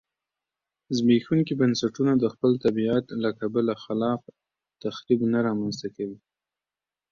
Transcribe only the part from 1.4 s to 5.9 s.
بنسټونه د خپل طبیعت له کبله خلاق تخریب نه رامنځته